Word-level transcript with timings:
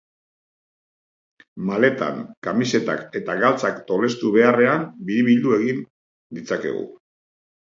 Maletan 1.67 2.17
kamisetak 2.47 3.03
eta 3.21 3.37
galtzak 3.43 3.79
tolestu 3.93 4.33
beharrean, 4.39 4.89
biribildu 5.11 5.55
egin 5.61 5.87
ditzakegu. 6.41 6.83